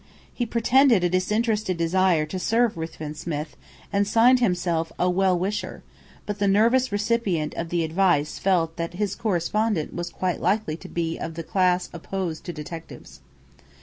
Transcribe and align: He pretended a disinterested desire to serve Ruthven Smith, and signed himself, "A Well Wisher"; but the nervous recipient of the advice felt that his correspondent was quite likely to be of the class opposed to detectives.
He 0.33 0.47
pretended 0.47 1.03
a 1.03 1.11
disinterested 1.11 1.77
desire 1.77 2.25
to 2.25 2.39
serve 2.39 2.75
Ruthven 2.75 3.13
Smith, 3.13 3.55
and 3.93 4.07
signed 4.07 4.39
himself, 4.39 4.91
"A 4.97 5.07
Well 5.07 5.37
Wisher"; 5.37 5.83
but 6.25 6.39
the 6.39 6.47
nervous 6.47 6.91
recipient 6.91 7.53
of 7.53 7.69
the 7.69 7.83
advice 7.83 8.39
felt 8.39 8.77
that 8.77 8.95
his 8.95 9.13
correspondent 9.13 9.93
was 9.93 10.09
quite 10.09 10.41
likely 10.41 10.75
to 10.77 10.89
be 10.89 11.19
of 11.19 11.35
the 11.35 11.43
class 11.43 11.87
opposed 11.93 12.45
to 12.45 12.51
detectives. 12.51 13.19